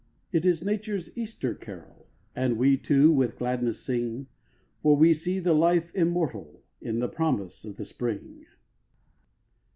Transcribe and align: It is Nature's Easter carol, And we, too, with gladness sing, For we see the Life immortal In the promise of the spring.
It 0.31 0.47
is 0.47 0.65
Nature's 0.65 1.15
Easter 1.15 1.53
carol, 1.53 2.07
And 2.35 2.57
we, 2.57 2.75
too, 2.75 3.11
with 3.11 3.37
gladness 3.37 3.81
sing, 3.81 4.25
For 4.81 4.95
we 4.95 5.13
see 5.13 5.37
the 5.37 5.53
Life 5.53 5.91
immortal 5.93 6.63
In 6.81 6.97
the 6.97 7.07
promise 7.07 7.63
of 7.65 7.75
the 7.77 7.85
spring. 7.85 8.47